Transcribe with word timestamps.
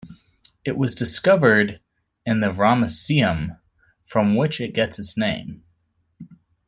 It 0.65 0.77
was 0.77 0.95
discovered 0.95 1.79
in 2.25 2.39
the 2.39 2.51
Ramesseum, 2.51 3.59
from 4.03 4.35
which 4.35 4.59
it 4.59 4.73
gets 4.73 4.97
its 4.97 5.15
name. 5.15 5.61